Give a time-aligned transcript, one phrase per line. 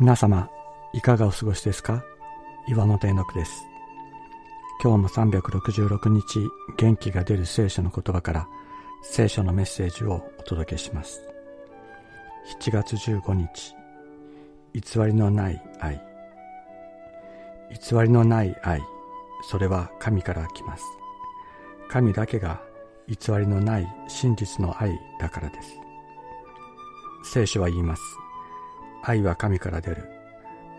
[0.00, 0.48] 皆様、
[0.92, 2.04] いかがお過ごしですか？
[2.68, 3.64] 岩本絵の句です。
[4.80, 6.38] 今日も366日
[6.76, 8.48] 元気が出る聖書の言葉から
[9.02, 11.20] 聖書のメッセージをお届けします。
[12.60, 13.74] 7月15日、
[14.72, 16.00] 偽りのない愛。
[17.72, 18.80] 偽りのない愛、
[19.50, 20.84] それは神から来ます。
[21.90, 22.62] 神だけが
[23.08, 25.72] 偽りのない真実の愛だからです。
[27.24, 28.02] 聖書は言います。
[29.08, 30.06] 愛は神から出る。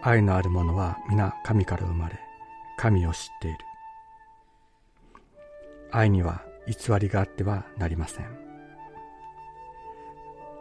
[0.03, 2.19] 愛のある者は皆神から生まれ、
[2.77, 3.57] 神を知っている。
[5.91, 8.25] 愛には偽りがあってはなりません。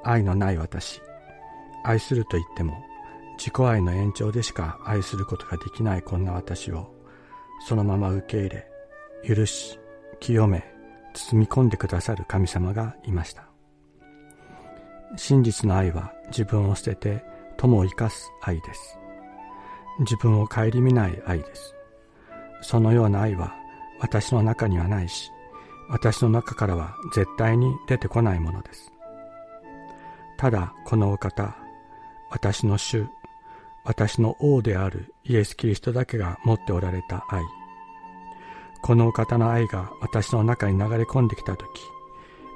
[0.02, 1.02] 愛のない私、
[1.84, 2.82] 愛すると言っても、
[3.36, 6.90] 自己愛の延長でしか愛することができないこんな私を、
[7.66, 8.66] そのまま受け入れ、
[9.34, 9.78] 許し、
[10.20, 10.64] 清め、
[11.12, 13.46] 包み込んでくださる神様がいました。
[15.18, 18.98] 真実の愛は自分を捨てて友を生かす愛です。
[19.98, 21.74] 自分を顧みない愛です。
[22.62, 23.54] そのような愛は
[24.00, 25.30] 私の中にはないし、
[25.90, 28.92] 私の中からは絶対に出てこないものです。
[30.38, 31.56] ただこのお方、
[32.30, 33.06] 私の主、
[33.84, 37.42] 私の王であるイエス・キリストだけが持っておられた愛。
[38.82, 41.68] このお方の愛が私の中に流れ込んできたとき、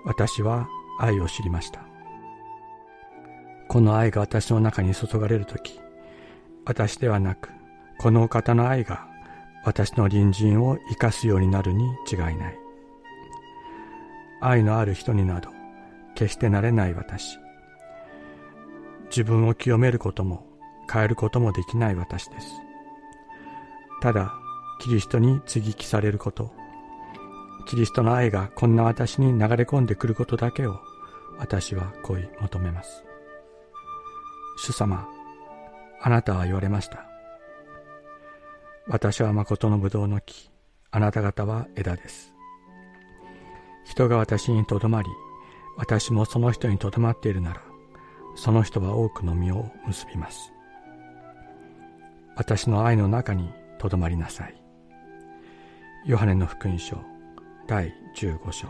[0.04, 0.68] 私は
[1.00, 1.91] 愛を知りました。
[3.72, 5.80] この愛が私の中に注がれるとき、
[6.66, 7.48] 私ではなく、
[7.98, 9.08] このお方の愛が
[9.64, 12.58] 私の隣人を生かすようになるに違いない。
[14.42, 15.48] 愛のある人になど、
[16.14, 17.38] 決してなれない私。
[19.06, 20.46] 自分を清めることも
[20.92, 22.48] 変えることもできない私です。
[24.02, 24.34] ただ、
[24.80, 26.52] キリストに接ぎ木されること、
[27.66, 30.78] キリストの愛がこんな私に流れ込んでくることだけを
[31.38, 33.06] 私は恋求めます。
[34.64, 35.08] 主様、
[36.00, 37.04] あなたは言われました。
[38.86, 40.52] 私は誠の葡萄の木、
[40.92, 42.32] あなた方は枝です。
[43.84, 45.08] 人が私にとどまり、
[45.76, 47.62] 私もその人にとどまっているなら、
[48.36, 50.52] その人は多くの実を結びます。
[52.36, 53.50] 私の愛の中に
[53.80, 54.54] とどまりなさい。
[56.06, 56.98] ヨハネの福音書
[57.66, 58.68] 第15章